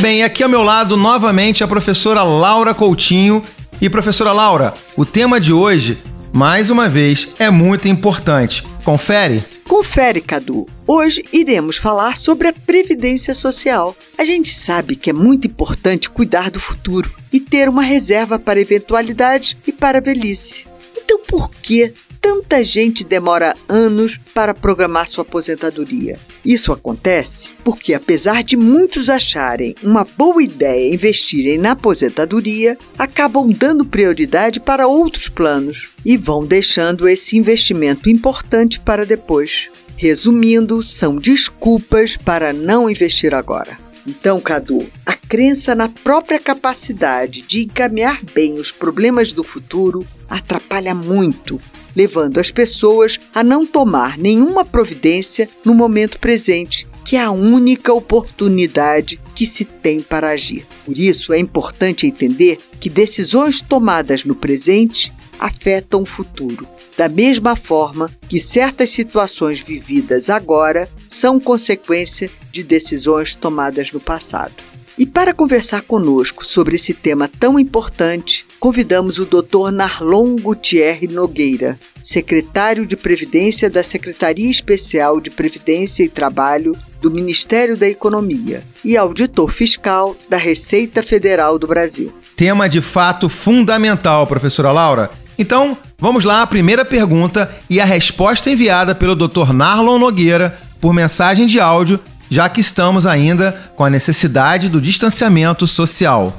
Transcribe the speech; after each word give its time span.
Bem, 0.00 0.22
aqui 0.22 0.42
ao 0.42 0.48
meu 0.48 0.62
lado 0.62 0.96
novamente 0.96 1.64
a 1.64 1.68
professora 1.68 2.22
Laura 2.22 2.74
Coutinho. 2.74 3.42
E 3.80 3.90
professora 3.90 4.32
Laura, 4.32 4.72
o 4.96 5.04
tema 5.04 5.40
de 5.40 5.52
hoje, 5.52 5.98
mais 6.32 6.70
uma 6.70 6.88
vez, 6.88 7.28
é 7.38 7.50
muito 7.50 7.88
importante. 7.88 8.62
Confere? 8.84 9.42
Confere, 9.74 10.20
Cadu. 10.20 10.66
Hoje 10.86 11.24
iremos 11.32 11.78
falar 11.78 12.16
sobre 12.16 12.46
a 12.46 12.52
previdência 12.52 13.34
social. 13.34 13.96
A 14.16 14.24
gente 14.24 14.54
sabe 14.54 14.94
que 14.94 15.10
é 15.10 15.12
muito 15.12 15.48
importante 15.48 16.08
cuidar 16.08 16.48
do 16.48 16.60
futuro 16.60 17.10
e 17.32 17.40
ter 17.40 17.68
uma 17.68 17.82
reserva 17.82 18.38
para 18.38 18.60
eventualidades 18.60 19.56
e 19.66 19.72
para 19.72 19.98
a 19.98 20.00
velhice. 20.00 20.64
Então, 20.96 21.18
por 21.26 21.50
que 21.50 21.92
tanta 22.24 22.64
gente 22.64 23.04
demora 23.04 23.52
anos 23.68 24.16
para 24.32 24.54
programar 24.54 25.06
sua 25.06 25.20
aposentadoria? 25.20 26.18
Isso 26.42 26.72
acontece 26.72 27.50
porque, 27.62 27.92
apesar 27.92 28.42
de 28.42 28.56
muitos 28.56 29.10
acharem 29.10 29.74
uma 29.82 30.04
boa 30.04 30.42
ideia 30.42 30.94
investirem 30.94 31.58
na 31.58 31.72
aposentadoria, 31.72 32.78
acabam 32.98 33.50
dando 33.50 33.84
prioridade 33.84 34.58
para 34.58 34.86
outros 34.86 35.28
planos 35.28 35.90
e 36.02 36.16
vão 36.16 36.46
deixando 36.46 37.06
esse 37.06 37.36
investimento 37.36 38.08
importante 38.08 38.80
para 38.80 39.04
depois. 39.04 39.68
Resumindo, 39.94 40.82
são 40.82 41.16
desculpas 41.16 42.16
para 42.16 42.54
não 42.54 42.88
investir 42.88 43.34
agora. 43.34 43.83
Então, 44.06 44.40
Cadu, 44.40 44.86
a 45.06 45.14
crença 45.14 45.74
na 45.74 45.88
própria 45.88 46.38
capacidade 46.38 47.42
de 47.42 47.64
encaminhar 47.64 48.20
bem 48.34 48.54
os 48.54 48.70
problemas 48.70 49.32
do 49.32 49.42
futuro 49.42 50.06
atrapalha 50.28 50.94
muito 50.94 51.60
levando 51.94 52.38
as 52.38 52.50
pessoas 52.50 53.18
a 53.34 53.42
não 53.42 53.64
tomar 53.64 54.18
nenhuma 54.18 54.64
providência 54.64 55.48
no 55.64 55.74
momento 55.74 56.18
presente, 56.18 56.86
que 57.04 57.16
é 57.16 57.22
a 57.22 57.30
única 57.30 57.92
oportunidade 57.92 59.20
que 59.34 59.46
se 59.46 59.64
tem 59.64 60.00
para 60.00 60.30
agir. 60.30 60.66
Por 60.84 60.98
isso, 60.98 61.32
é 61.32 61.38
importante 61.38 62.06
entender 62.06 62.58
que 62.80 62.88
decisões 62.88 63.60
tomadas 63.60 64.24
no 64.24 64.34
presente 64.34 65.12
afetam 65.38 66.02
o 66.02 66.06
futuro, 66.06 66.66
da 66.96 67.08
mesma 67.08 67.56
forma 67.56 68.10
que 68.28 68.38
certas 68.38 68.90
situações 68.90 69.60
vividas 69.60 70.30
agora 70.30 70.88
são 71.08 71.40
consequência 71.40 72.30
de 72.52 72.62
decisões 72.62 73.34
tomadas 73.34 73.92
no 73.92 74.00
passado. 74.00 74.54
E 74.96 75.04
para 75.04 75.34
conversar 75.34 75.82
conosco 75.82 76.46
sobre 76.46 76.76
esse 76.76 76.94
tema 76.94 77.28
tão 77.28 77.58
importante, 77.58 78.46
convidamos 78.60 79.18
o 79.18 79.26
Dr. 79.26 79.72
Narlon 79.72 80.36
Gutierre 80.36 81.08
Nogueira, 81.08 81.78
secretário 82.00 82.86
de 82.86 82.96
Previdência 82.96 83.68
da 83.68 83.82
Secretaria 83.82 84.48
Especial 84.48 85.20
de 85.20 85.30
Previdência 85.30 86.04
e 86.04 86.08
Trabalho 86.08 86.72
do 87.00 87.10
Ministério 87.10 87.76
da 87.76 87.88
Economia 87.88 88.62
e 88.84 88.96
auditor 88.96 89.50
fiscal 89.50 90.16
da 90.28 90.36
Receita 90.36 91.02
Federal 91.02 91.58
do 91.58 91.66
Brasil. 91.66 92.12
Tema 92.36 92.68
de 92.68 92.80
fato 92.80 93.28
fundamental, 93.28 94.26
professora 94.28 94.70
Laura. 94.70 95.23
Então, 95.38 95.76
vamos 95.98 96.24
lá, 96.24 96.42
a 96.42 96.46
primeira 96.46 96.84
pergunta 96.84 97.50
e 97.68 97.80
a 97.80 97.84
resposta 97.84 98.50
enviada 98.50 98.94
pelo 98.94 99.16
Dr. 99.16 99.52
Narlon 99.52 99.98
Nogueira 99.98 100.58
por 100.80 100.92
mensagem 100.92 101.46
de 101.46 101.58
áudio 101.58 102.00
já 102.34 102.48
que 102.48 102.60
estamos 102.60 103.06
ainda 103.06 103.52
com 103.76 103.84
a 103.84 103.90
necessidade 103.90 104.68
do 104.68 104.80
distanciamento 104.80 105.66
social. 105.66 106.34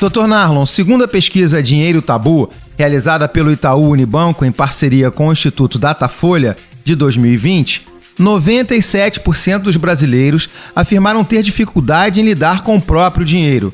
Dr. 0.00 0.26
Narlon, 0.26 0.66
segundo 0.66 1.04
a 1.04 1.08
pesquisa 1.08 1.62
Dinheiro 1.62 2.02
Tabu, 2.02 2.50
realizada 2.76 3.28
pelo 3.28 3.52
Itaú 3.52 3.90
Unibanco 3.90 4.44
em 4.44 4.52
parceria 4.52 5.10
com 5.10 5.28
o 5.28 5.32
Instituto 5.32 5.78
Datafolha 5.78 6.56
de 6.84 6.96
2020, 6.96 7.86
97% 8.18 9.58
dos 9.58 9.76
brasileiros 9.76 10.48
afirmaram 10.74 11.24
ter 11.24 11.42
dificuldade 11.42 12.20
em 12.20 12.24
lidar 12.24 12.62
com 12.62 12.76
o 12.76 12.82
próprio 12.82 13.24
dinheiro. 13.24 13.72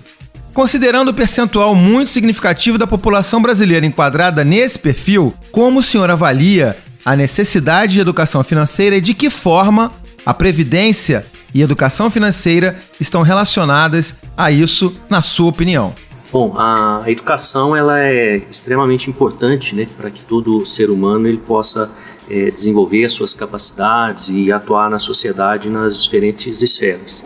Considerando 0.58 1.12
o 1.12 1.14
percentual 1.14 1.72
muito 1.72 2.10
significativo 2.10 2.76
da 2.76 2.84
população 2.84 3.41
brasileira 3.41 3.86
enquadrada 3.86 4.42
nesse 4.42 4.76
perfil, 4.76 5.32
como 5.52 5.78
o 5.78 5.82
senhor 5.84 6.10
avalia 6.10 6.76
a 7.04 7.14
necessidade 7.14 7.92
de 7.92 8.00
educação 8.00 8.42
financeira 8.42 8.97
e 8.97 9.00
de 9.00 9.14
que 9.14 9.30
forma 9.30 9.92
a 10.26 10.34
previdência 10.34 11.24
e 11.54 11.62
educação 11.62 12.10
financeira 12.10 12.76
estão 13.00 13.22
relacionadas 13.22 14.16
a 14.36 14.50
isso, 14.50 14.92
na 15.08 15.22
sua 15.22 15.50
opinião? 15.50 15.94
Bom, 16.32 16.52
a 16.58 17.04
educação 17.06 17.76
ela 17.76 18.00
é 18.00 18.38
extremamente 18.50 19.08
importante, 19.08 19.76
né, 19.76 19.86
para 19.97 20.10
que 20.10 20.22
todo 20.22 20.66
ser 20.66 20.91
humano 20.91 21.28
ele 21.28 21.38
possa 21.38 21.88
é, 22.28 22.50
desenvolver 22.50 23.04
as 23.04 23.12
suas 23.12 23.32
capacidades 23.32 24.28
e 24.28 24.50
atuar 24.50 24.91
na 24.91 24.98
sociedade 24.98 25.70
nas 25.70 26.02
diferentes 26.02 26.62
esferas. 26.62 27.24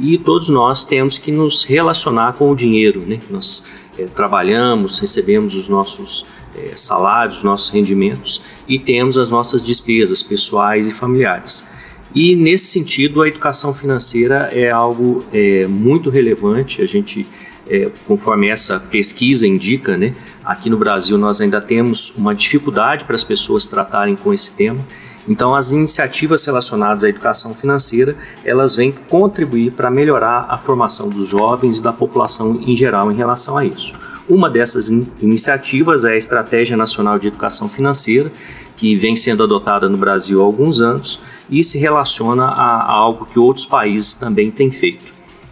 E 0.00 0.16
todos 0.16 0.48
nós 0.48 0.84
temos 0.84 1.18
que 1.18 1.32
nos 1.32 1.64
relacionar 1.64 2.34
com 2.34 2.50
o 2.50 2.54
dinheiro, 2.54 3.04
né? 3.06 3.18
Nós 3.28 3.66
é, 3.98 4.04
trabalhamos, 4.04 4.98
recebemos 5.00 5.56
os 5.56 5.68
nossos 5.68 6.24
é, 6.54 6.74
salários, 6.74 7.38
os 7.38 7.44
nossos 7.44 7.68
rendimentos 7.68 8.42
e 8.68 8.78
temos 8.78 9.18
as 9.18 9.28
nossas 9.28 9.62
despesas 9.62 10.22
pessoais 10.22 10.86
e 10.86 10.92
familiares. 10.92 11.66
E 12.14 12.36
nesse 12.36 12.66
sentido, 12.66 13.22
a 13.22 13.28
educação 13.28 13.74
financeira 13.74 14.50
é 14.52 14.70
algo 14.70 15.24
é, 15.32 15.66
muito 15.66 16.10
relevante. 16.10 16.80
A 16.80 16.86
gente, 16.86 17.26
conforme 18.06 18.48
essa 18.48 18.80
pesquisa 18.80 19.46
indica, 19.46 19.94
né, 19.94 20.14
aqui 20.42 20.70
no 20.70 20.78
Brasil 20.78 21.18
nós 21.18 21.42
ainda 21.42 21.60
temos 21.60 22.16
uma 22.16 22.34
dificuldade 22.34 23.04
para 23.04 23.14
as 23.14 23.24
pessoas 23.24 23.66
tratarem 23.66 24.16
com 24.16 24.32
esse 24.32 24.54
tema. 24.54 24.82
Então, 25.28 25.54
as 25.54 25.70
iniciativas 25.70 26.44
relacionadas 26.44 27.04
à 27.04 27.08
educação 27.08 27.54
financeira, 27.54 28.16
elas 28.42 28.74
vêm 28.74 28.90
contribuir 28.90 29.72
para 29.72 29.90
melhorar 29.90 30.46
a 30.48 30.56
formação 30.56 31.08
dos 31.08 31.28
jovens 31.28 31.78
e 31.78 31.82
da 31.82 31.92
população 31.92 32.58
em 32.66 32.74
geral 32.74 33.12
em 33.12 33.16
relação 33.16 33.58
a 33.58 33.64
isso. 33.64 33.92
Uma 34.26 34.48
dessas 34.48 34.90
in 34.90 35.06
iniciativas 35.20 36.04
é 36.04 36.12
a 36.12 36.16
Estratégia 36.16 36.76
Nacional 36.76 37.18
de 37.18 37.28
Educação 37.28 37.68
Financeira, 37.68 38.32
que 38.76 38.96
vem 38.96 39.14
sendo 39.14 39.42
adotada 39.42 39.88
no 39.88 39.98
Brasil 39.98 40.40
há 40.40 40.44
alguns 40.44 40.80
anos 40.80 41.20
e 41.50 41.62
se 41.62 41.78
relaciona 41.78 42.44
a, 42.44 42.80
a 42.80 42.92
algo 42.92 43.26
que 43.26 43.38
outros 43.38 43.66
países 43.66 44.14
também 44.14 44.50
têm 44.50 44.70
feito. 44.70 45.04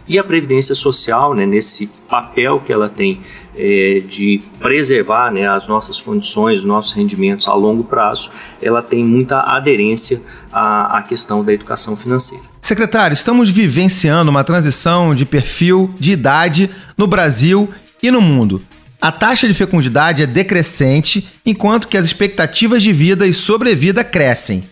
E 0.07 0.17
a 0.17 0.23
Previdência 0.23 0.73
Social, 0.73 1.33
né, 1.33 1.45
nesse 1.45 1.87
papel 2.07 2.61
que 2.65 2.71
ela 2.71 2.87
tem 2.87 3.19
é, 3.57 4.01
de 4.07 4.41
preservar 4.59 5.31
né, 5.31 5.47
as 5.47 5.67
nossas 5.67 5.99
condições, 5.99 6.59
os 6.59 6.65
nossos 6.65 6.93
rendimentos 6.93 7.47
a 7.47 7.53
longo 7.53 7.83
prazo, 7.83 8.29
ela 8.61 8.81
tem 8.81 9.03
muita 9.03 9.41
aderência 9.41 10.21
à, 10.51 10.97
à 10.97 11.01
questão 11.01 11.43
da 11.43 11.51
educação 11.51 11.95
financeira. 11.95 12.43
Secretário, 12.61 13.13
estamos 13.13 13.49
vivenciando 13.49 14.29
uma 14.29 14.43
transição 14.43 15.15
de 15.15 15.25
perfil 15.25 15.93
de 15.99 16.11
idade 16.11 16.69
no 16.97 17.07
Brasil 17.07 17.69
e 18.01 18.11
no 18.11 18.21
mundo. 18.21 18.61
A 18.99 19.11
taxa 19.11 19.47
de 19.47 19.53
fecundidade 19.53 20.23
é 20.23 20.27
decrescente, 20.27 21.27
enquanto 21.45 21.87
que 21.87 21.97
as 21.97 22.05
expectativas 22.05 22.81
de 22.81 22.91
vida 22.91 23.27
e 23.27 23.33
sobrevida 23.33 24.03
crescem. 24.03 24.63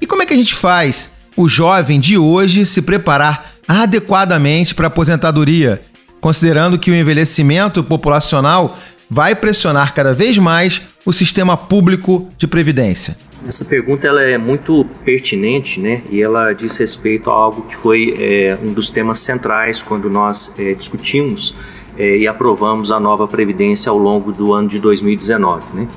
E 0.00 0.06
como 0.06 0.22
é 0.22 0.26
que 0.26 0.34
a 0.34 0.36
gente 0.36 0.54
faz 0.54 1.10
o 1.36 1.48
jovem 1.48 2.00
de 2.00 2.18
hoje 2.18 2.66
se 2.66 2.82
preparar 2.82 3.52
adequadamente 3.66 4.74
para 4.74 4.86
a 4.86 4.88
aposentadoria, 4.88 5.80
considerando 6.20 6.78
que 6.78 6.90
o 6.90 6.94
envelhecimento 6.94 7.82
populacional 7.82 8.76
vai 9.10 9.34
pressionar 9.34 9.94
cada 9.94 10.12
vez 10.12 10.36
mais 10.38 10.82
o 11.04 11.12
sistema 11.12 11.56
público 11.56 12.28
de 12.36 12.46
previdência? 12.46 13.16
Essa 13.46 13.64
pergunta 13.64 14.06
ela 14.06 14.22
é 14.22 14.36
muito 14.36 14.84
pertinente, 15.04 15.80
né? 15.80 16.02
E 16.10 16.20
ela 16.20 16.52
diz 16.52 16.76
respeito 16.76 17.30
a 17.30 17.34
algo 17.34 17.62
que 17.62 17.76
foi 17.76 18.16
é, 18.18 18.58
um 18.62 18.72
dos 18.72 18.90
temas 18.90 19.20
centrais 19.20 19.80
quando 19.80 20.10
nós 20.10 20.54
é, 20.58 20.74
discutimos 20.74 21.54
é, 21.96 22.16
e 22.16 22.26
aprovamos 22.26 22.90
a 22.90 22.98
nova 22.98 23.26
previdência 23.26 23.90
ao 23.90 23.96
longo 23.96 24.32
do 24.32 24.52
ano 24.52 24.68
de 24.68 24.78
2019, 24.78 25.64
né? 25.72 25.88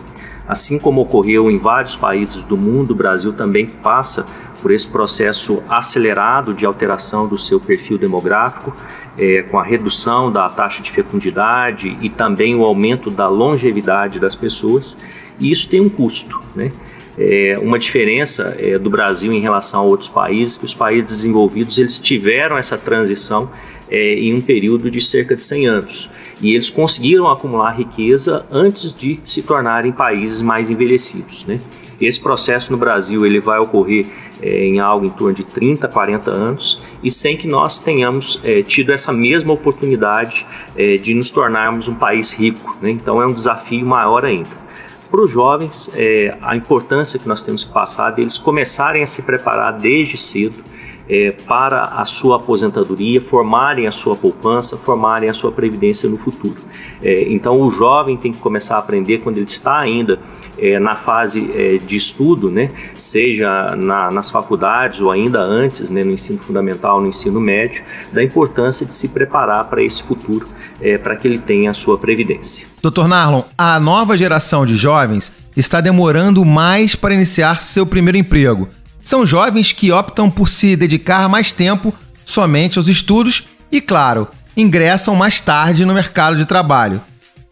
Assim 0.47 0.77
como 0.77 1.01
ocorreu 1.01 1.49
em 1.49 1.57
vários 1.57 1.95
países 1.95 2.43
do 2.43 2.57
mundo, 2.57 2.91
o 2.91 2.95
Brasil 2.95 3.33
também 3.33 3.65
passa 3.65 4.25
por 4.61 4.71
esse 4.71 4.87
processo 4.87 5.63
acelerado 5.67 6.53
de 6.53 6.65
alteração 6.65 7.27
do 7.27 7.37
seu 7.37 7.59
perfil 7.59 7.97
demográfico, 7.97 8.75
é, 9.17 9.41
com 9.43 9.59
a 9.59 9.63
redução 9.63 10.31
da 10.31 10.49
taxa 10.49 10.81
de 10.81 10.91
fecundidade 10.91 11.97
e 12.01 12.09
também 12.09 12.55
o 12.55 12.63
aumento 12.63 13.09
da 13.09 13.27
longevidade 13.27 14.19
das 14.19 14.35
pessoas, 14.35 14.99
e 15.39 15.51
isso 15.51 15.67
tem 15.67 15.81
um 15.81 15.89
custo. 15.89 16.39
Né? 16.55 16.71
É, 17.17 17.57
uma 17.61 17.77
diferença 17.77 18.55
é, 18.57 18.77
do 18.77 18.89
Brasil 18.89 19.33
em 19.33 19.39
relação 19.39 19.81
a 19.81 19.83
outros 19.83 20.09
países, 20.09 20.57
que 20.57 20.65
os 20.65 20.73
países 20.73 21.09
desenvolvidos 21.09 21.77
eles 21.77 21.99
tiveram 21.99 22.57
essa 22.57 22.77
transição 22.77 23.49
é, 23.89 24.13
em 24.13 24.33
um 24.33 24.41
período 24.41 24.89
de 24.89 25.01
cerca 25.01 25.35
de 25.35 25.43
100 25.43 25.67
anos. 25.67 26.09
E 26.41 26.53
eles 26.53 26.69
conseguiram 26.69 27.29
acumular 27.29 27.71
riqueza 27.71 28.45
antes 28.49 28.93
de 28.93 29.19
se 29.25 29.41
tornarem 29.41 29.91
países 29.91 30.41
mais 30.41 30.69
envelhecidos. 30.69 31.45
Né? 31.45 31.59
Esse 31.99 32.19
processo 32.19 32.71
no 32.71 32.77
Brasil 32.77 33.25
ele 33.25 33.39
vai 33.39 33.59
ocorrer 33.59 34.07
é, 34.41 34.65
em 34.65 34.79
algo 34.79 35.05
em 35.05 35.09
torno 35.09 35.35
de 35.35 35.43
30, 35.43 35.87
40 35.87 36.31
anos 36.31 36.81
e 37.03 37.11
sem 37.11 37.37
que 37.37 37.47
nós 37.47 37.79
tenhamos 37.79 38.39
é, 38.43 38.61
tido 38.61 38.91
essa 38.91 39.11
mesma 39.13 39.53
oportunidade 39.53 40.45
é, 40.75 40.97
de 40.97 41.13
nos 41.13 41.29
tornarmos 41.29 41.87
um 41.87 41.95
país 41.95 42.33
rico. 42.33 42.77
Né? 42.81 42.91
Então 42.91 43.21
é 43.21 43.27
um 43.27 43.33
desafio 43.33 43.85
maior 43.85 44.25
ainda. 44.25 44.61
Para 45.09 45.21
os 45.21 45.29
jovens, 45.29 45.91
é, 45.93 46.37
a 46.41 46.55
importância 46.55 47.19
que 47.19 47.27
nós 47.27 47.43
temos 47.43 47.65
que 47.65 47.73
passar 47.73 48.11
deles 48.11 48.37
começarem 48.37 49.03
a 49.03 49.05
se 49.05 49.21
preparar 49.23 49.73
desde 49.73 50.17
cedo 50.17 50.63
é, 51.09 51.31
para 51.31 51.81
a 51.87 52.05
sua 52.05 52.37
aposentadoria, 52.37 53.19
formarem 53.19 53.85
a 53.85 53.91
sua 53.91 54.15
poupança, 54.15 54.77
formarem 54.77 55.29
a 55.29 55.33
sua 55.33 55.51
previdência 55.51 56.09
no 56.09 56.17
futuro. 56.17 56.61
É, 57.03 57.23
então, 57.29 57.59
o 57.59 57.69
jovem 57.69 58.15
tem 58.15 58.31
que 58.31 58.37
começar 58.37 58.75
a 58.75 58.79
aprender 58.79 59.19
quando 59.19 59.35
ele 59.35 59.45
está 59.45 59.77
ainda 59.77 60.17
é, 60.61 60.79
na 60.79 60.95
fase 60.95 61.51
é, 61.55 61.77
de 61.77 61.95
estudo, 61.95 62.51
né, 62.51 62.69
seja 62.93 63.75
na, 63.75 64.11
nas 64.11 64.29
faculdades 64.29 65.01
ou 65.01 65.09
ainda 65.09 65.39
antes, 65.39 65.89
né, 65.89 66.03
no 66.03 66.11
ensino 66.11 66.37
fundamental, 66.37 67.01
no 67.01 67.07
ensino 67.07 67.41
médio, 67.41 67.83
da 68.13 68.23
importância 68.23 68.85
de 68.85 68.93
se 68.93 69.09
preparar 69.09 69.65
para 69.65 69.83
esse 69.83 70.03
futuro, 70.03 70.47
é, 70.79 70.97
para 70.97 71.15
que 71.15 71.27
ele 71.27 71.39
tenha 71.39 71.71
a 71.71 71.73
sua 71.73 71.97
previdência. 71.97 72.67
Dr. 72.81 73.07
Narlon, 73.07 73.43
a 73.57 73.79
nova 73.79 74.15
geração 74.15 74.65
de 74.65 74.75
jovens 74.75 75.31
está 75.57 75.81
demorando 75.81 76.45
mais 76.45 76.95
para 76.95 77.13
iniciar 77.13 77.61
seu 77.61 77.85
primeiro 77.85 78.17
emprego. 78.17 78.69
São 79.03 79.25
jovens 79.25 79.71
que 79.71 79.91
optam 79.91 80.29
por 80.29 80.47
se 80.47 80.75
dedicar 80.75 81.27
mais 81.27 81.51
tempo 81.51 81.93
somente 82.23 82.77
aos 82.77 82.87
estudos 82.87 83.47
e, 83.71 83.81
claro, 83.81 84.27
ingressam 84.55 85.15
mais 85.15 85.41
tarde 85.41 85.85
no 85.85 85.93
mercado 85.93 86.37
de 86.37 86.45
trabalho. 86.45 87.01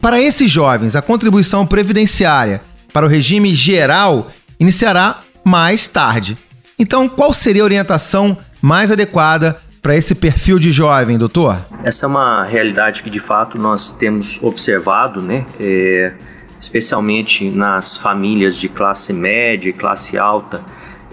Para 0.00 0.20
esses 0.20 0.50
jovens, 0.50 0.96
a 0.96 1.02
contribuição 1.02 1.66
previdenciária 1.66 2.62
para 2.92 3.06
o 3.06 3.08
regime 3.08 3.54
geral 3.54 4.30
iniciará 4.58 5.20
mais 5.44 5.88
tarde. 5.88 6.36
Então, 6.78 7.08
qual 7.08 7.32
seria 7.32 7.62
a 7.62 7.64
orientação 7.64 8.36
mais 8.60 8.90
adequada 8.90 9.60
para 9.82 9.96
esse 9.96 10.14
perfil 10.14 10.58
de 10.58 10.72
jovem, 10.72 11.18
doutor? 11.18 11.58
Essa 11.82 12.06
é 12.06 12.08
uma 12.08 12.44
realidade 12.44 13.02
que 13.02 13.10
de 13.10 13.20
fato 13.20 13.58
nós 13.58 13.92
temos 13.92 14.42
observado, 14.42 15.22
né? 15.22 15.46
É, 15.58 16.12
especialmente 16.60 17.50
nas 17.50 17.96
famílias 17.96 18.56
de 18.56 18.68
classe 18.68 19.12
média 19.12 19.70
e 19.70 19.72
classe 19.72 20.18
alta, 20.18 20.62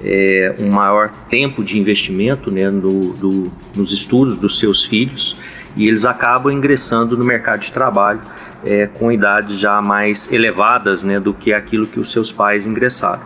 é, 0.03 0.55
um 0.59 0.69
maior 0.69 1.09
tempo 1.29 1.63
de 1.63 1.79
investimento 1.79 2.51
né, 2.51 2.69
no, 2.69 3.13
do, 3.13 3.51
nos 3.75 3.93
estudos 3.93 4.35
dos 4.35 4.59
seus 4.59 4.83
filhos 4.83 5.37
e 5.75 5.87
eles 5.87 6.05
acabam 6.05 6.51
ingressando 6.51 7.17
no 7.17 7.23
mercado 7.23 7.61
de 7.61 7.71
trabalho 7.71 8.21
é, 8.65 8.87
com 8.87 9.11
idades 9.11 9.59
já 9.59 9.81
mais 9.81 10.31
elevadas 10.31 11.03
né, 11.03 11.19
do 11.19 11.33
que 11.33 11.53
aquilo 11.53 11.85
que 11.85 11.99
os 11.99 12.11
seus 12.11 12.31
pais 12.31 12.65
ingressaram. 12.65 13.21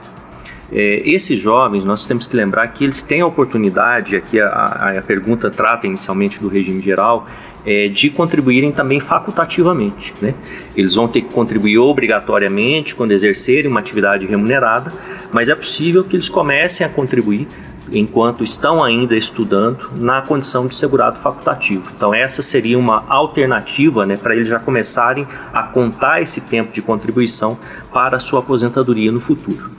É, 0.71 1.01
esses 1.05 1.37
jovens, 1.37 1.83
nós 1.83 2.05
temos 2.05 2.25
que 2.25 2.35
lembrar 2.35 2.67
que 2.69 2.83
eles 2.83 3.03
têm 3.03 3.21
a 3.21 3.25
oportunidade, 3.25 4.15
aqui 4.15 4.39
a, 4.39 4.93
a 4.97 5.01
pergunta 5.01 5.49
trata 5.49 5.85
inicialmente 5.85 6.39
do 6.39 6.47
regime 6.47 6.81
geral, 6.81 7.27
é, 7.65 7.87
de 7.87 8.09
contribuírem 8.09 8.71
também 8.71 8.99
facultativamente. 8.99 10.13
Né? 10.21 10.33
Eles 10.75 10.95
vão 10.95 11.07
ter 11.07 11.21
que 11.21 11.33
contribuir 11.33 11.77
obrigatoriamente 11.77 12.95
quando 12.95 13.11
exercerem 13.11 13.69
uma 13.69 13.79
atividade 13.79 14.25
remunerada, 14.25 14.91
mas 15.31 15.49
é 15.49 15.55
possível 15.55 16.03
que 16.03 16.15
eles 16.15 16.29
comecem 16.29 16.85
a 16.85 16.89
contribuir 16.89 17.47
enquanto 17.91 18.43
estão 18.43 18.83
ainda 18.83 19.15
estudando 19.15 19.89
na 19.95 20.21
condição 20.21 20.67
de 20.67 20.75
segurado 20.75 21.17
facultativo. 21.17 21.91
Então 21.95 22.13
essa 22.13 22.41
seria 22.41 22.77
uma 22.77 23.03
alternativa 23.07 24.05
né, 24.05 24.17
para 24.17 24.35
eles 24.35 24.47
já 24.47 24.59
começarem 24.59 25.27
a 25.53 25.63
contar 25.63 26.21
esse 26.21 26.41
tempo 26.41 26.71
de 26.71 26.81
contribuição 26.81 27.57
para 27.91 28.17
a 28.17 28.19
sua 28.19 28.39
aposentadoria 28.39 29.11
no 29.11 29.19
futuro. 29.19 29.71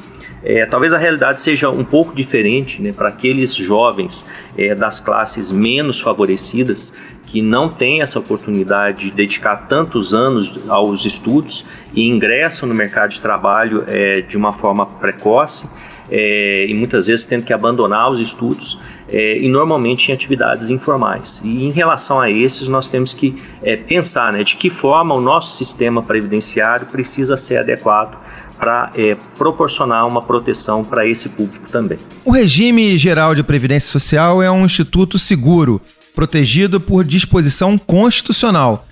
É, 0.45 0.67
talvez 0.67 0.93
a 0.93 0.99
realidade 0.99 1.41
seja 1.41 1.71
um 1.71 1.85
pouco 1.85 2.15
diferente 2.15 2.83
né, 2.83 2.91
para 2.91 3.09
aqueles 3.09 3.55
jovens 3.55 4.29
é, 4.59 4.75
das 4.75 4.99
classes 4.99 5.53
menos 5.53 6.01
favorecidas 6.01 6.97
que 7.27 7.41
não 7.41 7.69
têm 7.69 8.03
essa 8.03 8.19
oportunidade 8.19 9.05
de 9.05 9.11
dedicar 9.13 9.69
tantos 9.69 10.13
anos 10.13 10.61
aos 10.69 11.07
estudos 11.07 11.65
e 11.95 12.09
ingressam 12.09 12.69
no 12.69 12.75
mercado 12.75 13.11
de 13.11 13.21
trabalho 13.21 13.85
é, 13.87 14.21
de 14.21 14.37
uma 14.37 14.53
forma 14.53 14.85
precoce 14.85 15.71
é, 16.11 16.67
e 16.69 16.75
muitas 16.75 17.07
vezes 17.07 17.27
tendo 17.27 17.45
que 17.45 17.53
abandonar 17.53 18.11
os 18.11 18.21
estudos 18.21 18.79
é, 19.09 19.39
e 19.39 19.49
normalmente 19.49 20.11
em 20.11 20.15
atividades 20.15 20.71
informais. 20.71 21.43
E 21.45 21.65
em 21.65 21.71
relação 21.71 22.21
a 22.21 22.31
esses, 22.31 22.69
nós 22.69 22.89
temos 22.89 23.13
que 23.13 23.41
é, 23.63 23.77
pensar 23.77 24.33
né, 24.33 24.43
de 24.43 24.57
que 24.57 24.71
forma 24.71 25.15
o 25.15 25.21
nosso 25.21 25.57
sistema 25.57 26.03
previdenciário 26.03 26.87
precisa 26.87 27.37
ser 27.37 27.59
adequado 27.59 28.17
para 28.59 28.91
é, 28.95 29.17
proporcionar 29.37 30.07
uma 30.07 30.23
proteção 30.23 30.85
para 30.85 31.07
esse 31.07 31.31
público 31.31 31.69
também. 31.71 31.99
O 32.25 32.31
regime 32.31 32.97
geral 32.97 33.35
de 33.35 33.43
previdência 33.43 33.91
social 33.91 34.43
é 34.43 34.51
um 34.51 34.65
instituto 34.65 35.19
seguro, 35.19 35.81
protegido 36.15 36.81
por 36.81 37.05
disposição 37.05 37.77
constitucional. 37.77 38.87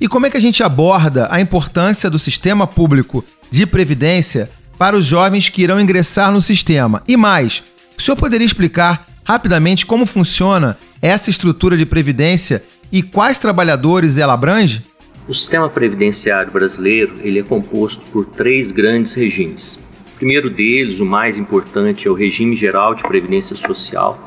E 0.00 0.08
como 0.08 0.26
é 0.26 0.30
que 0.30 0.36
a 0.36 0.40
gente 0.40 0.62
aborda 0.62 1.28
a 1.30 1.40
importância 1.40 2.08
do 2.08 2.18
sistema 2.18 2.66
público 2.66 3.24
de 3.50 3.66
previdência 3.66 4.50
para 4.82 4.96
os 4.96 5.06
jovens 5.06 5.48
que 5.48 5.62
irão 5.62 5.80
ingressar 5.80 6.32
no 6.32 6.40
sistema? 6.40 7.04
E 7.06 7.16
mais, 7.16 7.62
o 7.96 8.02
senhor 8.02 8.16
poderia 8.16 8.44
explicar 8.44 9.06
rapidamente 9.24 9.86
como 9.86 10.04
funciona 10.04 10.76
essa 11.00 11.30
estrutura 11.30 11.76
de 11.76 11.86
previdência 11.86 12.64
e 12.90 13.00
quais 13.00 13.38
trabalhadores 13.38 14.18
ela 14.18 14.32
abrange? 14.32 14.84
O 15.28 15.32
sistema 15.32 15.68
previdenciário 15.68 16.50
brasileiro 16.50 17.14
ele 17.22 17.38
é 17.38 17.44
composto 17.44 18.02
por 18.10 18.26
três 18.26 18.72
grandes 18.72 19.14
regimes. 19.14 19.76
O 20.16 20.16
primeiro 20.16 20.50
deles, 20.50 20.98
o 20.98 21.06
mais 21.06 21.38
importante, 21.38 22.08
é 22.08 22.10
o 22.10 22.14
regime 22.14 22.56
geral 22.56 22.92
de 22.92 23.04
previdência 23.04 23.56
social, 23.56 24.20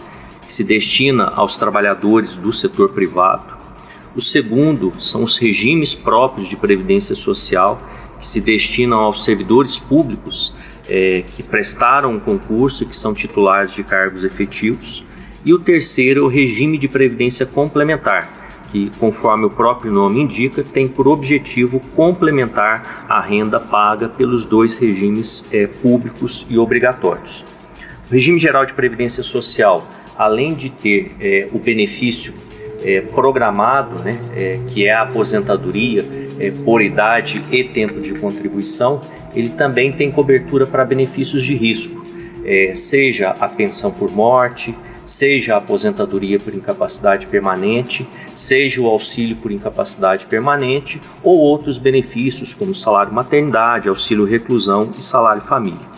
que 0.45 0.53
se 0.53 0.63
destina 0.63 1.33
aos 1.35 1.57
trabalhadores 1.57 2.31
do 2.31 2.53
setor 2.53 2.93
privado. 2.93 3.57
O 4.15 4.21
segundo 4.21 4.93
são 5.01 5.21
os 5.21 5.35
regimes 5.35 5.93
próprios 5.93 6.47
de 6.47 6.55
previdência 6.55 7.13
social, 7.13 7.77
que 8.25 8.27
se 8.27 8.41
destinam 8.41 8.99
aos 8.99 9.23
servidores 9.23 9.77
públicos 9.77 10.55
é, 10.89 11.23
que 11.35 11.43
prestaram 11.43 12.11
um 12.11 12.19
concurso 12.19 12.83
e 12.83 12.87
que 12.87 12.95
são 12.95 13.13
titulares 13.13 13.71
de 13.71 13.83
cargos 13.83 14.23
efetivos. 14.23 15.05
E 15.45 15.53
o 15.53 15.59
terceiro 15.59 16.21
é 16.21 16.23
o 16.23 16.27
regime 16.27 16.79
de 16.79 16.87
previdência 16.87 17.45
complementar, 17.45 18.67
que, 18.71 18.91
conforme 18.99 19.45
o 19.45 19.49
próprio 19.49 19.91
nome 19.91 20.21
indica, 20.21 20.63
tem 20.63 20.87
por 20.87 21.07
objetivo 21.07 21.79
complementar 21.95 23.05
a 23.07 23.21
renda 23.21 23.59
paga 23.59 24.09
pelos 24.09 24.43
dois 24.43 24.75
regimes 24.75 25.47
é, 25.51 25.67
públicos 25.67 26.47
e 26.49 26.57
obrigatórios. 26.57 27.45
O 28.09 28.13
regime 28.13 28.39
geral 28.39 28.65
de 28.65 28.73
previdência 28.73 29.21
social, 29.21 29.87
além 30.17 30.55
de 30.55 30.71
ter 30.71 31.15
é, 31.19 31.47
o 31.51 31.59
benefício 31.59 32.33
é, 32.85 33.01
programado, 33.01 33.99
né, 33.99 34.19
é, 34.35 34.59
que 34.67 34.87
é 34.87 34.93
a 34.93 35.01
aposentadoria 35.01 36.05
é, 36.39 36.51
por 36.51 36.81
idade 36.81 37.43
e 37.51 37.63
tempo 37.63 37.99
de 37.99 38.13
contribuição, 38.13 39.01
ele 39.35 39.49
também 39.49 39.91
tem 39.91 40.11
cobertura 40.11 40.65
para 40.67 40.85
benefícios 40.85 41.43
de 41.43 41.55
risco, 41.55 42.05
é, 42.45 42.73
seja 42.73 43.31
a 43.39 43.49
pensão 43.49 43.91
por 43.91 44.11
morte, 44.11 44.73
seja 45.03 45.55
a 45.55 45.57
aposentadoria 45.57 46.39
por 46.39 46.53
incapacidade 46.53 47.27
permanente, 47.27 48.07
seja 48.33 48.81
o 48.81 48.87
auxílio 48.87 49.35
por 49.35 49.51
incapacidade 49.51 50.25
permanente 50.25 50.99
ou 51.23 51.37
outros 51.37 51.77
benefícios 51.77 52.53
como 52.53 52.73
salário 52.73 53.13
maternidade, 53.13 53.89
auxílio 53.89 54.25
reclusão 54.25 54.91
e 54.97 55.03
salário 55.03 55.41
família. 55.41 55.95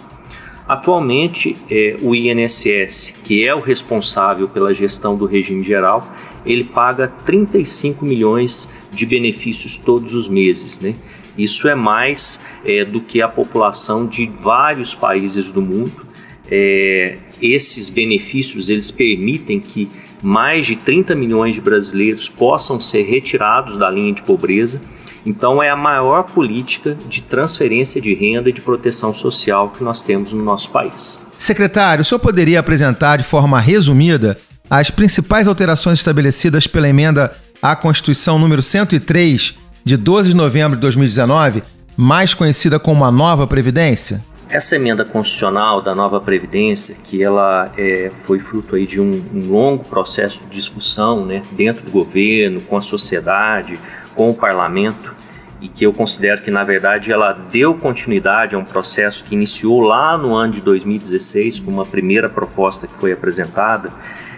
Atualmente, 0.68 1.56
é, 1.72 1.96
o 2.02 2.14
INSS, 2.14 3.16
que 3.24 3.48
é 3.48 3.56
o 3.56 3.60
responsável 3.60 4.50
pela 4.50 4.74
gestão 4.74 5.16
do 5.16 5.26
regime 5.26 5.64
geral, 5.64 6.06
ele 6.52 6.64
paga 6.64 7.08
35 7.08 8.06
milhões 8.06 8.74
de 8.92 9.06
benefícios 9.06 9.78
todos 9.78 10.14
os 10.14 10.28
meses, 10.28 10.80
né? 10.80 10.96
Isso 11.38 11.68
é 11.68 11.76
mais 11.76 12.42
é, 12.66 12.84
do 12.84 13.00
que 13.00 13.22
a 13.22 13.28
população 13.28 14.08
de 14.08 14.26
vários 14.26 14.96
países 14.96 15.50
do 15.52 15.62
mundo. 15.62 16.08
É, 16.50 17.18
esses 17.42 17.90
benefícios 17.90 18.70
eles 18.70 18.90
permitem 18.90 19.60
que 19.60 19.88
mais 20.24 20.66
de 20.66 20.76
30 20.76 21.14
milhões 21.14 21.54
de 21.54 21.62
brasileiros 21.62 22.28
possam 22.28 22.82
ser 22.82 23.04
retirados 23.04 23.78
da 23.78 23.90
linha 23.90 24.14
de 24.14 24.24
pobreza. 24.24 24.82
Então, 25.26 25.62
é 25.62 25.70
a 25.70 25.76
maior 25.76 26.24
política 26.24 26.98
de 27.08 27.22
transferência 27.22 28.02
de 28.02 28.14
renda 28.14 28.50
e 28.50 28.54
de 28.54 28.62
proteção 28.62 29.14
social 29.14 29.70
que 29.70 29.84
nós 29.84 30.02
temos 30.02 30.32
no 30.32 30.42
nosso 30.42 30.72
país. 30.72 31.20
Secretário, 31.38 32.02
o 32.02 32.06
senhor 32.06 32.20
poderia 32.20 32.60
apresentar 32.60 33.18
de 33.18 33.24
forma 33.24 33.60
resumida 33.60 34.40
as 34.70 34.92
principais 34.92 35.48
alterações 35.48 36.00
estabelecidas 36.00 36.68
pela 36.68 36.90
emenda 36.90 37.34
à 37.62 37.76
Constituição 37.76 38.38
número 38.38 38.62
103, 38.62 39.56
de 39.84 39.98
12 39.98 40.30
de 40.30 40.36
novembro 40.36 40.76
de 40.76 40.82
2019, 40.82 41.64
mais 41.96 42.34
conhecida 42.34 42.78
como 42.78 43.06
a 43.06 43.12
Nova 43.12 43.48
Previdência? 43.48 44.24
Essa 44.50 44.76
emenda 44.76 45.04
constitucional 45.04 45.82
da 45.82 45.94
nova 45.94 46.22
Previdência, 46.22 46.96
que 47.04 47.22
ela 47.22 47.70
é, 47.78 48.10
foi 48.24 48.40
fruto 48.40 48.78
aí 48.78 48.86
de 48.86 49.00
um, 49.00 49.24
um, 49.34 49.50
longo 49.50 49.84
processo 49.84 50.40
de 50.46 50.56
discussão 50.56 51.26
né, 51.26 51.42
dentro 51.52 51.84
do 51.84 51.92
governo, 51.92 52.62
com 52.62 52.78
a 52.78 52.82
sociedade, 52.82 53.78
com 54.16 54.30
o 54.30 54.34
parlamento, 54.34 55.14
e 55.60 55.68
que 55.68 55.86
eu 55.86 55.92
considero 55.92 56.42
que, 56.42 56.52
na 56.52 56.64
verdade, 56.64 57.12
ela 57.12 57.34
deu 57.34 57.74
continuidade 57.74 58.56
a 58.56 58.58
um 58.58 58.64
processo 58.64 59.24
que 59.26 59.36
iniciou 59.36 59.82
lá 59.82 60.18
no 60.18 60.34
ano 60.34 60.54
de 60.54 60.62
2016, 60.62 61.60
com 61.60 61.72
uma 61.72 61.86
primeira 61.86 62.30
proposta 62.30 62.88
que 62.88 62.96
foi 62.96 63.12
apresentada, 63.12 63.92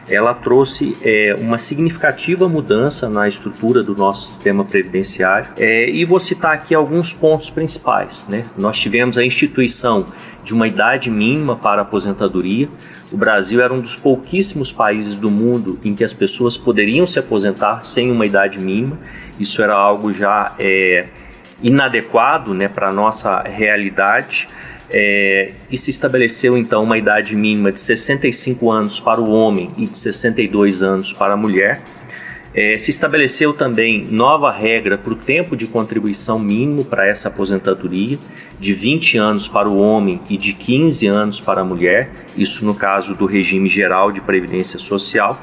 ela 0.09 0.33
trouxe 0.33 0.97
é, 1.01 1.35
uma 1.39 1.57
significativa 1.57 2.47
mudança 2.49 3.09
na 3.09 3.27
estrutura 3.27 3.83
do 3.83 3.95
nosso 3.95 4.27
sistema 4.27 4.65
previdenciário. 4.65 5.49
É, 5.57 5.89
e 5.89 6.03
vou 6.05 6.19
citar 6.19 6.53
aqui 6.53 6.73
alguns 6.73 7.13
pontos 7.13 7.49
principais. 7.49 8.25
Né? 8.27 8.45
Nós 8.57 8.77
tivemos 8.77 9.17
a 9.17 9.23
instituição 9.23 10.07
de 10.43 10.53
uma 10.53 10.67
idade 10.67 11.09
mínima 11.09 11.55
para 11.55 11.81
a 11.81 11.83
aposentadoria. 11.83 12.67
O 13.11 13.17
Brasil 13.17 13.61
era 13.61 13.73
um 13.73 13.79
dos 13.79 13.95
pouquíssimos 13.95 14.71
países 14.71 15.15
do 15.15 15.29
mundo 15.29 15.79
em 15.83 15.95
que 15.95 16.03
as 16.03 16.13
pessoas 16.13 16.57
poderiam 16.57 17.05
se 17.05 17.19
aposentar 17.19 17.83
sem 17.83 18.11
uma 18.11 18.25
idade 18.25 18.57
mínima. 18.59 18.97
Isso 19.39 19.61
era 19.61 19.73
algo 19.73 20.13
já 20.13 20.53
é, 20.59 21.07
inadequado 21.61 22.53
né, 22.53 22.67
para 22.67 22.89
a 22.89 22.93
nossa 22.93 23.41
realidade. 23.41 24.47
É, 24.91 25.51
e 25.69 25.77
se 25.77 25.89
estabeleceu 25.89 26.57
então 26.57 26.83
uma 26.83 26.97
idade 26.97 27.35
mínima 27.35 27.71
de 27.71 27.79
65 27.79 28.71
anos 28.71 28.99
para 28.99 29.21
o 29.21 29.31
homem 29.31 29.69
e 29.77 29.85
de 29.85 29.97
62 29.97 30.81
anos 30.81 31.13
para 31.13 31.33
a 31.33 31.37
mulher. 31.37 31.81
É, 32.53 32.75
se 32.77 32.89
estabeleceu 32.89 33.53
também 33.53 34.03
nova 34.09 34.51
regra 34.51 34.97
para 34.97 35.13
o 35.13 35.15
tempo 35.15 35.55
de 35.55 35.67
contribuição 35.67 36.39
mínimo 36.39 36.83
para 36.83 37.07
essa 37.07 37.27
aposentadoria, 37.27 38.17
de 38.59 38.73
20 38.73 39.17
anos 39.17 39.47
para 39.47 39.69
o 39.69 39.77
homem 39.77 40.19
e 40.29 40.35
de 40.35 40.53
15 40.53 41.05
anos 41.07 41.39
para 41.39 41.61
a 41.61 41.63
mulher, 41.63 42.09
isso 42.35 42.65
no 42.65 42.73
caso 42.73 43.13
do 43.13 43.25
regime 43.25 43.69
geral 43.69 44.11
de 44.11 44.19
previdência 44.19 44.79
social 44.79 45.39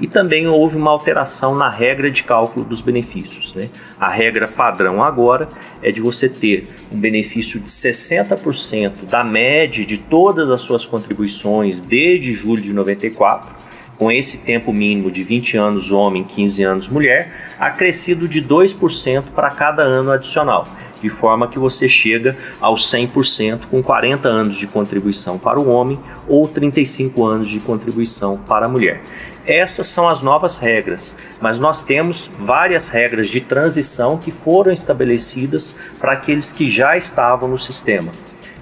e 0.00 0.06
também 0.06 0.46
houve 0.46 0.76
uma 0.76 0.90
alteração 0.90 1.54
na 1.54 1.68
regra 1.68 2.10
de 2.10 2.22
cálculo 2.22 2.64
dos 2.64 2.80
benefícios. 2.80 3.52
Né? 3.54 3.68
A 3.98 4.08
regra 4.08 4.46
padrão 4.46 5.02
agora 5.02 5.48
é 5.82 5.90
de 5.90 6.00
você 6.00 6.28
ter 6.28 6.68
um 6.92 6.98
benefício 6.98 7.58
de 7.60 7.68
60% 7.68 9.04
da 9.08 9.24
média 9.24 9.84
de 9.84 9.98
todas 9.98 10.50
as 10.50 10.62
suas 10.62 10.84
contribuições 10.84 11.80
desde 11.80 12.34
julho 12.34 12.62
de 12.62 12.72
94, 12.72 13.58
com 13.96 14.12
esse 14.12 14.44
tempo 14.44 14.72
mínimo 14.72 15.10
de 15.10 15.24
20 15.24 15.56
anos 15.56 15.90
homem, 15.90 16.22
15 16.22 16.62
anos 16.62 16.88
mulher, 16.88 17.56
acrescido 17.58 18.28
de 18.28 18.40
2% 18.40 19.24
para 19.34 19.50
cada 19.50 19.82
ano 19.82 20.12
adicional 20.12 20.64
de 21.00 21.08
forma 21.08 21.48
que 21.48 21.58
você 21.58 21.88
chega 21.88 22.36
aos 22.60 22.90
100% 22.92 23.66
com 23.70 23.82
40 23.82 24.28
anos 24.28 24.56
de 24.56 24.66
contribuição 24.66 25.38
para 25.38 25.58
o 25.58 25.68
homem 25.68 25.98
ou 26.26 26.46
35 26.48 27.24
anos 27.24 27.48
de 27.48 27.60
contribuição 27.60 28.36
para 28.36 28.66
a 28.66 28.68
mulher. 28.68 29.00
Essas 29.48 29.86
são 29.86 30.06
as 30.06 30.20
novas 30.20 30.58
regras, 30.58 31.16
mas 31.40 31.58
nós 31.58 31.80
temos 31.80 32.30
várias 32.38 32.90
regras 32.90 33.28
de 33.28 33.40
transição 33.40 34.18
que 34.18 34.30
foram 34.30 34.70
estabelecidas 34.70 35.78
para 35.98 36.12
aqueles 36.12 36.52
que 36.52 36.68
já 36.68 36.98
estavam 36.98 37.48
no 37.48 37.56
sistema. 37.56 38.12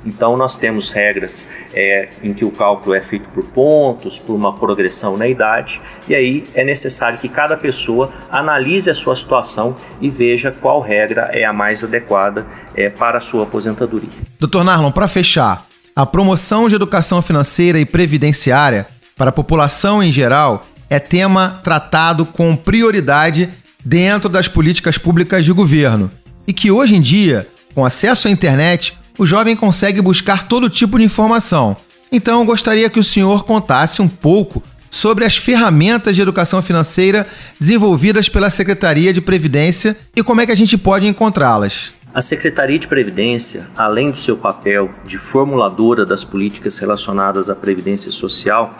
Então, 0.06 0.36
nós 0.36 0.56
temos 0.56 0.92
regras 0.92 1.48
é, 1.74 2.08
em 2.22 2.32
que 2.32 2.44
o 2.44 2.52
cálculo 2.52 2.94
é 2.94 3.00
feito 3.00 3.28
por 3.30 3.44
pontos, 3.46 4.16
por 4.20 4.34
uma 4.36 4.54
progressão 4.54 5.16
na 5.16 5.26
idade, 5.26 5.80
e 6.06 6.14
aí 6.14 6.44
é 6.54 6.62
necessário 6.62 7.18
que 7.18 7.28
cada 7.28 7.56
pessoa 7.56 8.12
analise 8.30 8.88
a 8.88 8.94
sua 8.94 9.16
situação 9.16 9.74
e 10.00 10.08
veja 10.08 10.52
qual 10.52 10.80
regra 10.80 11.30
é 11.32 11.44
a 11.44 11.52
mais 11.52 11.82
adequada 11.82 12.46
é, 12.76 12.88
para 12.88 13.18
a 13.18 13.20
sua 13.20 13.42
aposentadoria. 13.42 14.10
Dr. 14.38 14.62
Narlon, 14.62 14.92
para 14.92 15.08
fechar, 15.08 15.66
a 15.96 16.06
promoção 16.06 16.68
de 16.68 16.76
educação 16.76 17.20
financeira 17.20 17.80
e 17.80 17.84
previdenciária 17.84 18.86
para 19.16 19.30
a 19.30 19.32
população 19.32 20.00
em 20.00 20.12
geral 20.12 20.64
é 20.88 20.98
tema 20.98 21.60
tratado 21.62 22.24
com 22.24 22.56
prioridade 22.56 23.48
dentro 23.84 24.28
das 24.28 24.48
políticas 24.48 24.98
públicas 24.98 25.44
de 25.44 25.52
governo 25.52 26.10
e 26.46 26.52
que 26.52 26.70
hoje 26.70 26.96
em 26.96 27.00
dia, 27.00 27.46
com 27.74 27.84
acesso 27.84 28.28
à 28.28 28.30
internet, 28.30 28.96
o 29.18 29.26
jovem 29.26 29.56
consegue 29.56 30.00
buscar 30.00 30.46
todo 30.46 30.70
tipo 30.70 30.98
de 30.98 31.04
informação. 31.04 31.76
Então, 32.10 32.46
gostaria 32.46 32.88
que 32.88 33.00
o 33.00 33.04
senhor 33.04 33.44
contasse 33.44 34.00
um 34.00 34.08
pouco 34.08 34.62
sobre 34.90 35.24
as 35.24 35.36
ferramentas 35.36 36.14
de 36.14 36.22
educação 36.22 36.62
financeira 36.62 37.26
desenvolvidas 37.60 38.28
pela 38.28 38.48
Secretaria 38.48 39.12
de 39.12 39.20
Previdência 39.20 39.96
e 40.14 40.22
como 40.22 40.40
é 40.40 40.46
que 40.46 40.52
a 40.52 40.56
gente 40.56 40.78
pode 40.78 41.06
encontrá-las. 41.06 41.92
A 42.14 42.20
Secretaria 42.20 42.78
de 42.78 42.86
Previdência, 42.86 43.66
além 43.76 44.10
do 44.10 44.16
seu 44.16 44.38
papel 44.38 44.88
de 45.04 45.18
formuladora 45.18 46.06
das 46.06 46.24
políticas 46.24 46.78
relacionadas 46.78 47.50
à 47.50 47.54
previdência 47.54 48.10
social, 48.10 48.74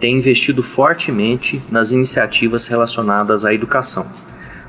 tem 0.00 0.16
investido 0.16 0.62
fortemente 0.62 1.60
nas 1.70 1.92
iniciativas 1.92 2.66
relacionadas 2.66 3.44
à 3.44 3.52
educação. 3.52 4.06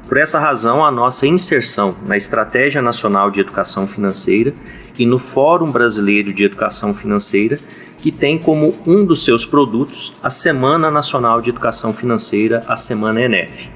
Por 0.07 0.17
essa 0.17 0.39
razão, 0.39 0.83
a 0.83 0.89
nossa 0.89 1.27
inserção 1.27 1.95
na 2.07 2.17
Estratégia 2.17 2.81
Nacional 2.81 3.29
de 3.29 3.39
Educação 3.39 3.85
Financeira 3.85 4.53
e 4.97 5.05
no 5.05 5.19
Fórum 5.19 5.71
Brasileiro 5.71 6.33
de 6.33 6.43
Educação 6.43 6.93
Financeira, 6.93 7.59
que 7.97 8.11
tem 8.11 8.37
como 8.37 8.75
um 8.87 9.05
dos 9.05 9.23
seus 9.23 9.45
produtos 9.45 10.11
a 10.23 10.29
Semana 10.29 10.89
Nacional 10.89 11.41
de 11.41 11.49
Educação 11.49 11.93
Financeira, 11.93 12.63
a 12.67 12.75
Semana 12.75 13.21
ENEF. 13.21 13.69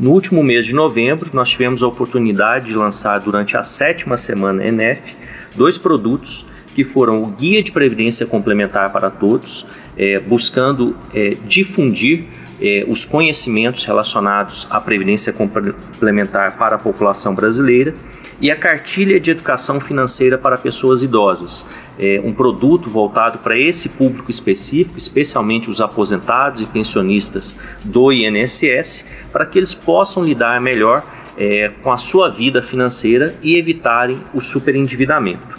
No 0.00 0.10
último 0.10 0.42
mês 0.42 0.66
de 0.66 0.74
novembro, 0.74 1.30
nós 1.32 1.50
tivemos 1.50 1.82
a 1.82 1.86
oportunidade 1.86 2.66
de 2.66 2.74
lançar 2.74 3.20
durante 3.20 3.56
a 3.56 3.62
sétima 3.62 4.16
semana 4.16 4.66
ENEF 4.66 5.14
dois 5.54 5.78
produtos 5.78 6.44
que 6.74 6.82
foram 6.82 7.22
o 7.22 7.26
Guia 7.26 7.62
de 7.62 7.70
Previdência 7.70 8.26
Complementar 8.26 8.90
para 8.90 9.10
Todos 9.10 9.66
é, 9.96 10.18
buscando 10.18 10.96
é, 11.14 11.36
difundir 11.44 12.24
é, 12.60 12.84
os 12.88 13.04
conhecimentos 13.04 13.84
relacionados 13.84 14.66
à 14.70 14.80
previdência 14.80 15.32
complementar 15.32 16.56
para 16.56 16.76
a 16.76 16.78
população 16.78 17.34
brasileira 17.34 17.94
e 18.40 18.50
a 18.50 18.56
cartilha 18.56 19.20
de 19.20 19.30
educação 19.30 19.80
financeira 19.80 20.36
para 20.36 20.58
pessoas 20.58 21.02
idosas, 21.02 21.68
é 21.96 22.20
um 22.24 22.32
produto 22.32 22.90
voltado 22.90 23.38
para 23.38 23.56
esse 23.56 23.90
público 23.90 24.30
específico, 24.32 24.98
especialmente 24.98 25.70
os 25.70 25.80
aposentados 25.80 26.60
e 26.60 26.66
pensionistas 26.66 27.56
do 27.84 28.12
INSS, 28.12 29.04
para 29.32 29.46
que 29.46 29.58
eles 29.58 29.74
possam 29.74 30.24
lidar 30.24 30.60
melhor 30.60 31.04
é, 31.38 31.70
com 31.82 31.92
a 31.92 31.98
sua 31.98 32.28
vida 32.30 32.60
financeira 32.60 33.34
e 33.42 33.56
evitarem 33.56 34.20
o 34.34 34.40
superendividamento. 34.40 35.54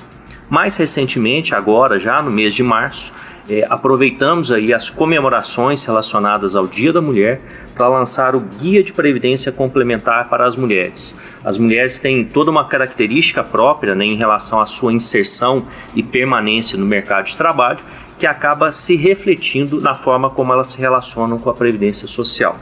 Mais 0.49 0.75
recentemente, 0.75 1.55
agora 1.55 1.97
já 1.97 2.21
no 2.21 2.29
mês 2.29 2.53
de 2.53 2.63
março, 2.63 3.13
é, 3.49 3.65
aproveitamos 3.69 4.51
aí 4.51 4.73
as 4.73 4.89
comemorações 4.89 5.83
relacionadas 5.83 6.55
ao 6.55 6.65
Dia 6.65 6.93
da 6.93 7.01
Mulher 7.01 7.41
para 7.75 7.87
lançar 7.87 8.35
o 8.35 8.39
Guia 8.39 8.83
de 8.83 8.93
Previdência 8.93 9.51
Complementar 9.51 10.29
para 10.29 10.45
as 10.45 10.55
Mulheres. 10.55 11.17
As 11.43 11.57
mulheres 11.57 11.99
têm 11.99 12.23
toda 12.23 12.49
uma 12.49 12.67
característica 12.67 13.43
própria 13.43 13.95
né, 13.95 14.05
em 14.05 14.15
relação 14.15 14.61
à 14.61 14.65
sua 14.65 14.93
inserção 14.93 15.65
e 15.93 16.01
permanência 16.01 16.77
no 16.77 16.85
mercado 16.85 17.25
de 17.25 17.35
trabalho, 17.35 17.79
que 18.17 18.25
acaba 18.25 18.71
se 18.71 18.95
refletindo 18.95 19.81
na 19.81 19.93
forma 19.93 20.29
como 20.29 20.53
elas 20.53 20.67
se 20.67 20.79
relacionam 20.79 21.37
com 21.37 21.49
a 21.49 21.53
Previdência 21.53 22.07
Social. 22.07 22.55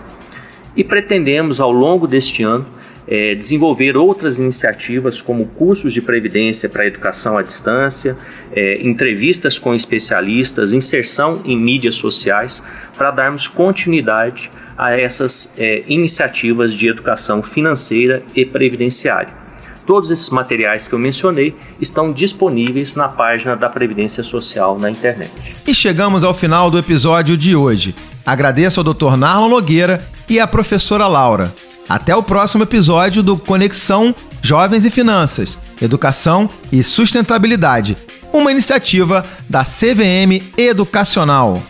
E 0.76 0.84
pretendemos, 0.84 1.60
ao 1.60 1.72
longo 1.72 2.08
deste 2.08 2.42
ano, 2.42 2.66
é, 3.12 3.36
desenvolver 3.36 3.98
outras 3.98 4.40
iniciativas 4.40 5.22
como 5.22 5.46
cursos 5.48 5.92
de 5.92 6.02
previdência 6.02 6.70
para 6.70 6.88
educação 6.88 7.38
à 7.38 7.42
distância, 7.42 8.18
é, 8.54 8.82
entrevistas 8.82 9.60
com 9.60 9.76
especialistas, 9.76 10.72
inserção 10.72 11.42
em 11.44 11.58
mídias 11.58 11.96
sociais, 11.96 12.64
para 12.98 13.12
darmos 13.12 13.50
continuidade 13.50 14.50
a 14.78 14.98
essas 14.98 15.54
é, 15.58 15.84
iniciativas 15.90 16.74
de 16.74 16.88
educação 16.88 17.44
financeira 17.44 18.24
e 18.34 18.46
previdenciária. 18.46 19.42
Todos 19.86 20.10
esses 20.10 20.30
materiais 20.30 20.88
que 20.88 20.94
eu 20.94 21.00
mencionei 21.00 21.54
estão 21.82 22.14
disponíveis 22.14 22.96
na 22.96 23.10
página 23.10 23.58
da 23.58 23.68
Previdência 23.68 24.24
Social 24.24 24.80
na 24.80 24.90
internet. 24.90 25.32
E 25.68 25.76
chegamos 25.76 26.24
ao 26.24 26.34
final 26.34 26.72
do 26.72 26.80
episódio 26.80 27.36
de 27.36 27.58
hoje. 27.58 27.94
Agradeço 28.26 28.80
ao 28.80 28.94
Dr. 28.94 29.18
Narlon 29.18 29.50
Nogueira 29.50 30.02
e 30.30 30.40
à 30.40 30.48
professora 30.48 31.08
Laura. 31.08 31.52
Até 31.92 32.16
o 32.16 32.24
próximo 32.24 32.64
episódio 32.64 33.22
do 33.22 33.38
Conexão 33.38 34.16
Jovens 34.42 34.86
e 34.86 34.90
Finanças, 34.90 35.60
Educação 35.82 36.50
e 36.72 36.82
Sustentabilidade, 36.86 37.98
uma 38.32 38.50
iniciativa 38.50 39.26
da 39.50 39.66
CVM 39.66 40.42
Educacional. 40.58 41.62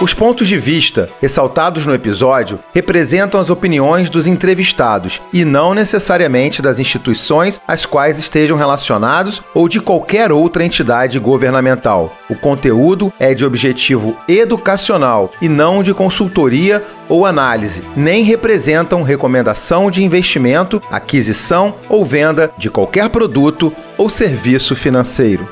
Os 0.00 0.14
pontos 0.14 0.48
de 0.48 0.56
vista 0.56 1.10
ressaltados 1.20 1.84
no 1.84 1.92
episódio 1.92 2.58
representam 2.74 3.38
as 3.38 3.50
opiniões 3.50 4.08
dos 4.08 4.26
entrevistados 4.26 5.20
e 5.30 5.44
não 5.44 5.74
necessariamente 5.74 6.62
das 6.62 6.78
instituições 6.78 7.60
às 7.68 7.84
quais 7.84 8.18
estejam 8.18 8.56
relacionados 8.56 9.42
ou 9.54 9.68
de 9.68 9.78
qualquer 9.78 10.32
outra 10.32 10.64
entidade 10.64 11.18
governamental. 11.18 12.16
O 12.30 12.34
conteúdo 12.34 13.12
é 13.20 13.34
de 13.34 13.44
objetivo 13.44 14.16
educacional 14.26 15.30
e 15.38 15.50
não 15.50 15.82
de 15.82 15.92
consultoria 15.92 16.82
ou 17.06 17.26
análise, 17.26 17.82
nem 17.94 18.24
representam 18.24 19.02
recomendação 19.02 19.90
de 19.90 20.02
investimento, 20.02 20.80
aquisição 20.90 21.74
ou 21.90 22.06
venda 22.06 22.50
de 22.56 22.70
qualquer 22.70 23.10
produto 23.10 23.70
ou 23.98 24.08
serviço 24.08 24.74
financeiro. 24.74 25.46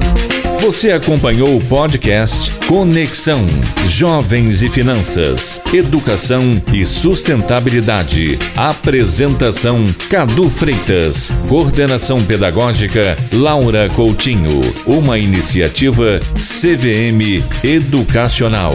Você 0.61 0.91
acompanhou 0.91 1.57
o 1.57 1.65
podcast 1.65 2.53
Conexão 2.67 3.47
Jovens 3.87 4.61
e 4.63 4.69
Finanças, 4.69 5.63
Educação 5.73 6.61
e 6.73 6.85
Sustentabilidade. 6.85 8.39
Apresentação 8.57 9.85
Cadu 10.11 10.51
Freitas. 10.51 11.33
Coordenação 11.49 12.23
Pedagógica 12.25 13.17
Laura 13.33 13.89
Coutinho. 13.89 14.61
Uma 14.85 15.17
iniciativa 15.17 16.21
CVM 16.35 17.43
Educacional. 17.63 18.75